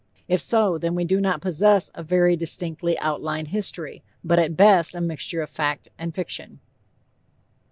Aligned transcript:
If 0.27 0.41
so, 0.41 0.79
then 0.79 0.95
we 0.95 1.05
do 1.05 1.21
not 1.21 1.43
possess 1.43 1.91
"a 1.93 2.01
very 2.01 2.35
distinctly 2.35 2.97
outlined 2.97 3.49
history," 3.49 4.01
but 4.23 4.39
at 4.39 4.57
best 4.57 4.95
a 4.95 4.99
mixture 5.01 5.43
of 5.43 5.49
fact 5.51 5.89
and 5.95 6.15
fiction. 6.15 6.59